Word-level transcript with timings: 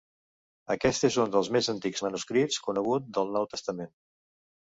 Aquest 0.75 1.03
és 1.09 1.17
un 1.23 1.29
dels 1.35 1.49
més 1.57 1.69
antics 1.73 2.03
manuscrits 2.07 2.59
conegut 2.69 3.13
del 3.19 3.31
Nou 3.37 3.47
Testament. 3.53 3.95